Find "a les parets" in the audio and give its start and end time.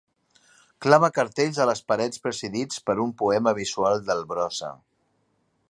1.65-2.23